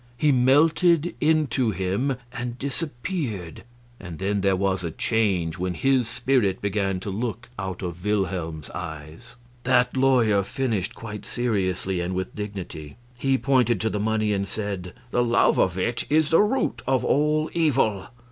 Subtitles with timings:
[0.17, 3.63] He melted into him and disappeared;
[3.99, 8.71] and then there was a change, when his spirit began to look out of Wilhelm's
[8.71, 9.35] eyes.
[9.63, 12.97] That lawyer finished quite seriously, and with dignity.
[13.19, 17.05] He pointed to the money, and said: "The love of it is the root of
[17.05, 18.07] all evil.